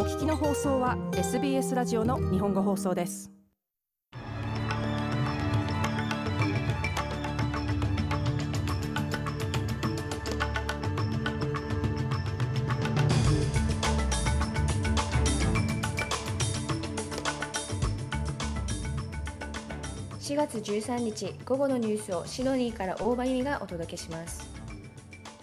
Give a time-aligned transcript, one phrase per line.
[0.00, 3.30] お聞きの放送は SBS ラジオの日本語放送です。
[20.18, 24.49] 4月13日午後のニュースをシドニーから大場由美がお届けします。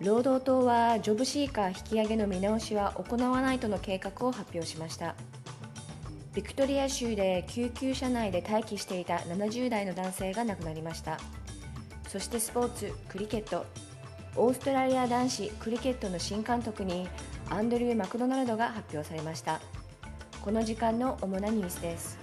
[0.00, 5.14] 労働党はジョブシーカー引き上げの見直しは行わないとの計画を発表しました。
[6.34, 11.18] ビクトリア州で救急車内で待機していた70代の男性が亡くなりました。
[12.08, 13.66] そしてスポーツクリケット。
[14.36, 17.06] オーストラリア男子クリケットの新監督に
[17.50, 19.60] アンドリュー・マクドナルドが発表されました。
[20.40, 22.18] この時間の主なニュースです。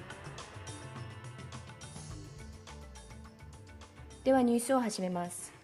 [4.24, 5.57] ではニュースを始めます。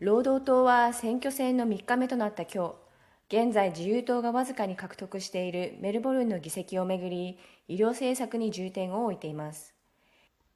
[0.00, 2.76] 労働党は選挙戦の3日目となった今
[3.30, 9.74] 日、現在自由党がわずかに獲得しているメルボルンの議席をめぐり、医療政策に重点を置いています。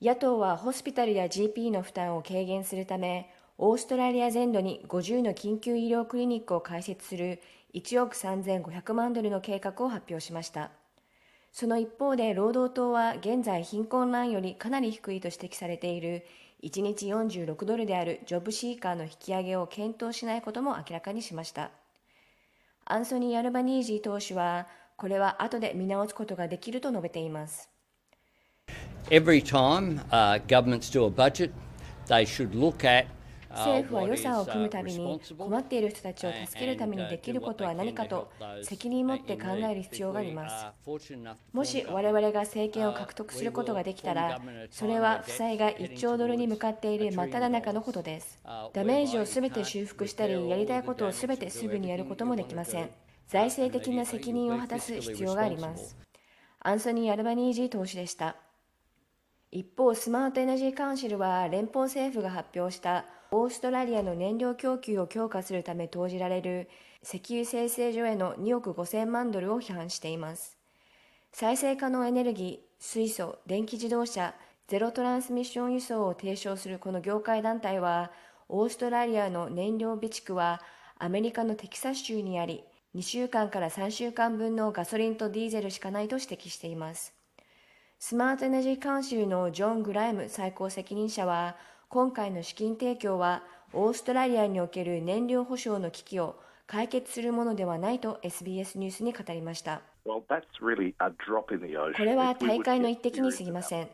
[0.00, 7.40] 野党はホスピタルや GP の負担を軽減するため、オーストラリア全土に50の緊急医療クリニックを開設する
[7.74, 10.70] 1億3500万ドルの計画を発表しました。
[11.52, 16.24] その一方で労働党は現在貧困ラインよりかなり低いと指摘されている
[16.62, 21.70] 1日46ドルであるジョブシーカーの引き上げを検討しないことも明らかにしました。
[22.84, 27.68] アンソニー・アルバニージー党首は、これは後で見直すことができると述べています。
[29.10, 31.50] Every time、uh, governments do a budget,
[32.06, 33.06] they should look at
[33.52, 38.30] 政府は予算を組むたびに困っている人たちを助けるためにできることは何かと
[38.62, 40.88] 責任を持って考える必要があります。
[41.52, 48.38] もし我々が政権を獲得することができたらそれは負債が1兆ドルに向かっている真っ只中のことです。
[48.72, 52.90] ダメージを全て修復したりやりたいことを全てすぐにやることもできません。
[53.28, 55.96] 財政的な責任を果たす必要があります。
[56.60, 58.36] アンソニー・アルバニージー党首でした。
[59.50, 66.68] 一方スマートエナジーカウンシルは連邦政府が発表したオーストラリアの燃料供給を強化するため投じられる
[67.02, 70.58] 石油精製所への2億5000万ドルを批判しています。
[71.32, 74.34] 再生可能エネルギー、水素、電気自動車、
[74.68, 78.12] ゼロトランスミッション輸送を提唱するこの業界団体は、
[78.50, 80.60] オーストラリアの燃料備蓄は
[80.98, 82.62] アメリカのテキサス州にあり、
[82.94, 87.14] 2週間から3週間分のガソリンとディーゼルしかないと指摘しています。
[87.98, 91.56] スマートエナジーカウンシルのジョン・グライム最高責任者は、
[91.92, 93.42] 今回の資金提供は
[93.74, 96.36] オーストラリアにおける燃料保障の危機を
[96.66, 99.82] 解決するものではないと SBS ニュースに語りました。
[100.06, 100.24] こ
[102.02, 103.90] れは大会の一滴に過ぎません。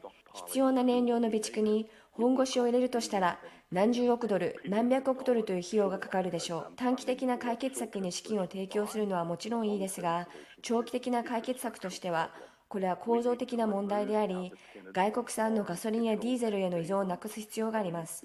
[0.47, 3.41] 必要な燃料の備蓄に本腰を入れるとしたら
[3.73, 6.73] 何十億ドル、何百億ドルという費用がかかるでしょう。
[6.77, 10.29] 短期的な解決策に資金を提供するのはもちろんいいですが、
[10.63, 12.31] 長期的な解決策としては
[12.69, 14.53] これは構造的な問題であり、
[14.93, 18.25] 外国産のガソリンやディーゼルへの依存をなくす必要があります。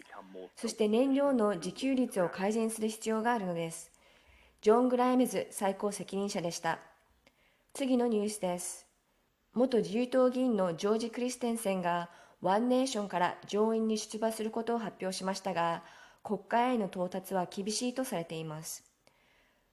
[0.56, 3.92] そして燃料の自給率を改善する必要があるのです。
[4.62, 6.80] ジョン・グライムズ最高責任者でした。
[7.74, 8.86] 次のニュースです。
[9.54, 12.10] 元自由党議員のジョージ・クリステンセンが
[12.42, 15.84] ワンネーションから上院に出馬することを発表しましたが、
[16.22, 18.84] 国会への到達は厳しいとされています。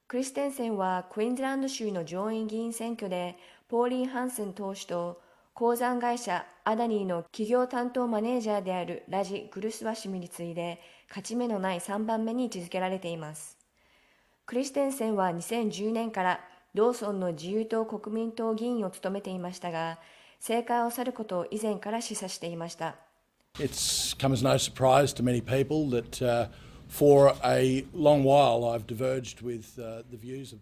[0.07, 3.37] クリステンセンはクイーンズランド州の上院議員選挙で
[3.71, 5.21] ポーリン・ハンセン党首と
[5.55, 13.57] 鉱山会社アダニーの企業担当マネージャーであるラジ・グルスワシムに次いで勝ち目のない3番目に位置づけられています。
[14.45, 16.41] クリステンセンは2010年から
[16.75, 20.01] ローソンの自由党国民党議員を務めていましたが、
[20.41, 22.97] 政界を去ることを以前から示唆していました。
[23.55, 26.49] It's come as no surprise to many people that、uh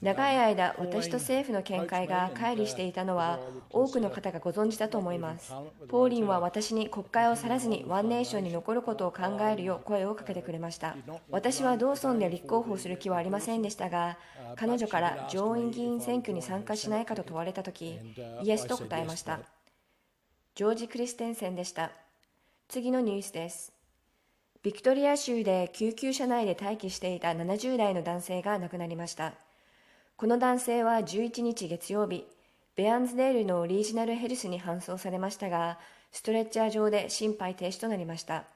[0.03, 3.41] 長い間、私と政府の見解が乖離していたのは
[3.71, 5.53] 多くの方がご存知だと思います。
[5.89, 10.97] ポーリンは私に国会を去らずにワンネーションに残ることを考えるよう声をかけてくれました。
[11.31, 14.19] 私はドーソンで立候補する気はありませんでしたが、
[14.57, 17.99] 彼女から上院議員選挙に参加しないかと問われたとき、
[18.43, 19.41] イエスと答えました。
[20.55, 21.91] ジョージ・クリステンセンでした。
[22.69, 23.78] 次のニュースです。
[24.65, 29.35] ビクトリア州で救急車内で待機していた70代の男性が亡くなりました。
[30.17, 32.27] この男性は11日月曜日、
[32.75, 35.79] ベアンズデールのリージナルヘルスに搬送されましたが、
[36.11, 38.47] ストレッチャー上で心肺停止となりました。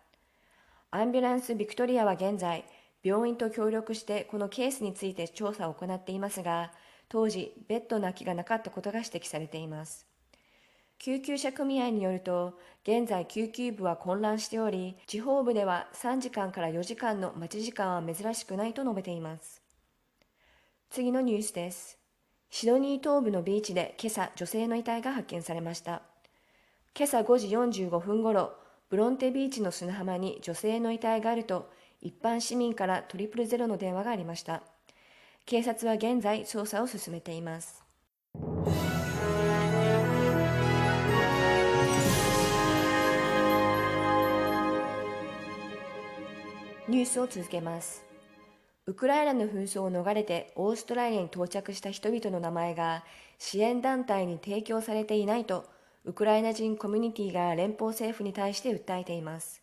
[0.90, 2.64] アンビュランスビクトリアは現在、
[3.04, 6.72] 病院と協力してこのケースについて調査を行っていますが、
[7.08, 10.11] 当時、ベッドの空きがなかったことが指摘されています。
[11.02, 19.60] 救急車組合によると、現在救急部は混乱しており、地方部では3時間から4時間の待ち時間は珍しくないと述べています。
[20.88, 22.02] 次のニュースです。
[22.54, 26.02] シドニー東部のビーチで今朝女性の遺体が発見されました
[26.94, 27.48] 今朝5時
[27.86, 28.52] 45分ごろ
[28.90, 31.70] ブロンテビーチの砂浜に女性の遺体があると
[32.02, 34.62] 一般市民からトリプルゼロの電話がありました
[35.46, 37.81] 警察は現在捜査を進めています
[46.88, 48.04] ニュースを続けます。
[48.86, 53.04] ウクライナの紛争を逃れてオーストラリアに到着した人々の名前が
[53.38, 55.64] 支援団体に提供されていないと
[56.04, 59.62] ウクライナ人コミュニティが連邦政府に対して訴えています。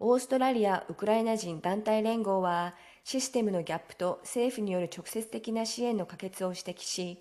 [0.00, 2.74] オーストラリア・ウクライナ人団体連合は
[3.04, 7.20] システムのギャップと政府による直接的な支援の可決を指摘し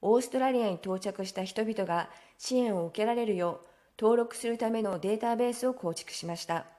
[0.00, 2.08] オーストラリアに到着した人々が
[2.38, 3.66] 支援を受けられるよう
[4.00, 6.73] 登録するためのデータベースを構築しました。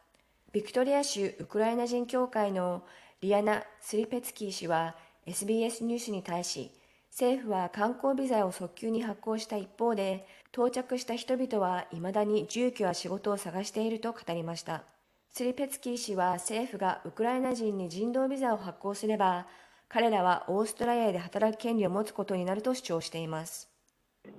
[0.56, 2.84] ビクトリア州ウクライナ人協会の
[3.19, 6.72] リアナ・スリペツキー氏は SBS ニュースに対し
[7.12, 14.86] 政府は観光ビザを早急に発行した一方で到着した人々は未だに住居や仕事を探していると語りました
[15.30, 19.48] スリペツキー氏は政府がウクライナ人に人道ビザを発行すれば
[19.90, 23.69] 彼らはオーストラリアで働く権利を持つことになると主張しています。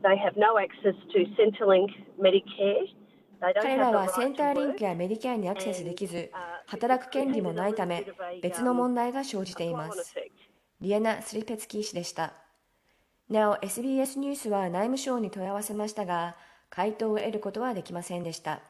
[0.02, 3.05] They have no access to Centrelink Medicare
[3.40, 6.30] 彼らはセンターリンクやメディケアにアクセスできず、
[6.66, 8.06] 働く権利もないため、
[8.42, 10.14] 別の問題が生じています。
[10.80, 12.34] リアナ・スリペツキー氏でした。
[13.28, 16.36] なお、SBS ニュースは内務省に問い合わせましたが、
[16.70, 18.62] 回答を得ることはできませんでした。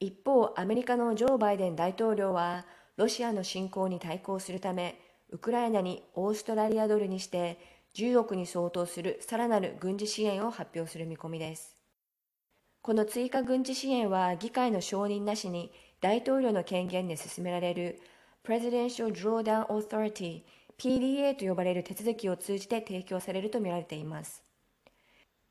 [0.00, 2.64] 一方、アメリカのジョー・バイデン大統領は、
[2.96, 5.00] ロシアの侵攻に対抗するため、
[5.30, 7.58] ウクライナにオーストラリアドルにして
[7.94, 11.76] 10億に相当するさらなる軍事支援を発表する見込みです。
[12.82, 18.00] この追加軍事支援は議会の承認なしに大統領の権限で進められる
[18.44, 20.42] Presidential Drawdown Authority
[20.78, 24.42] PDA と呼ばれる手続きを通じて提供されるとみられています。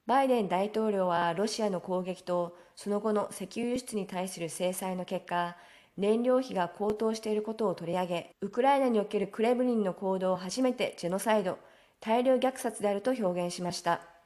[0.05, 5.57] バイデン大統領はロシアの攻撃とその後の石油輸出に対する制裁の結果、
[5.97, 11.59] 燃料費が高騰していることを取り上げ、ウクライナにおけるクレムリンの行動を初めてジェノサイド、
[11.99, 14.16] 大量虐殺であると表現しました。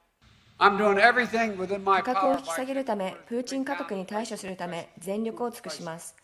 [0.61, 6.15] 価格を引き下げるため、プーチン価格に対処するため、全力を尽くします。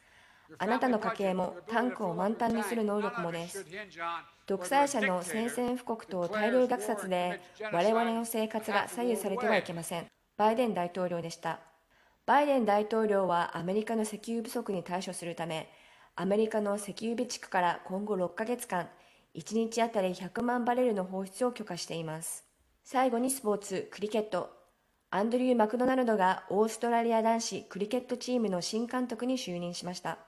[0.59, 3.65] あなたの家計もタンクを満タンにする能力もです。
[4.45, 7.41] 独裁者の宣戦布告と大量虐殺で
[7.73, 10.05] 我々の生活が左右されてはいけません。
[10.37, 11.59] バイデン大統領でした。
[12.27, 15.67] バイデン大統領はアメリカの石油不足に対処するため、
[16.15, 18.87] アメリカの石油備蓄から今後6ヶ月間、
[19.35, 22.46] 1日あたり100万バレルの放出を許可しています。
[22.89, 24.49] 最後にスポーツ、クリケット。
[25.09, 30.19] アンドリュー・マクドナルドがオーストラリア男子クリケットチームの新監督に就任しました。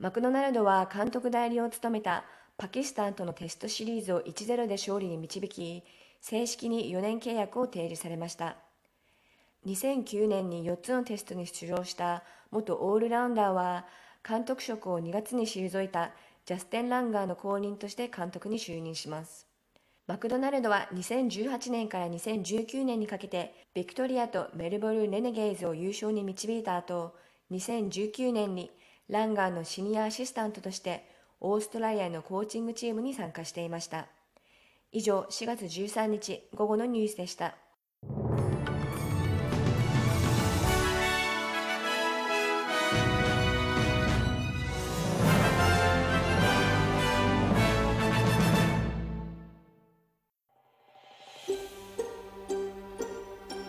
[0.00, 2.24] マクドナルドは監督代理を務めた
[2.58, 5.84] パキスタンとのテストシリーズを1-0で勝利に導き、
[6.20, 8.56] 正式に4年契約を提示されました。
[9.64, 13.86] 2009年に4つのテストに出場した元オールラウンダーは、
[14.28, 16.10] 監督職を2月に退いた
[16.44, 19.51] ジャスティン・ランガーの後任として監督に就任します。
[20.08, 27.14] マクドナルドは2018年から2019年にかけてビクトリアとメルボルン・レネゲイズを優勝に導いた後、
[27.52, 28.72] 2019年に
[29.08, 31.08] ランガーのシニアアシスタントとして
[31.40, 34.06] オーストラリアのコーチングチームに参加していました。
[34.90, 37.54] 以上、4月13日午後のニュースでした。